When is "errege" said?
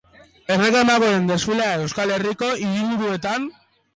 0.53-0.79